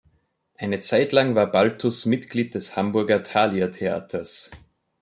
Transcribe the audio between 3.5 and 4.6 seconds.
Theaters.